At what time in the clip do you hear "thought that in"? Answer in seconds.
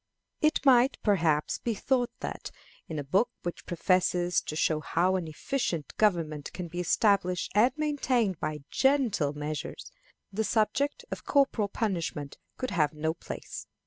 1.75-2.97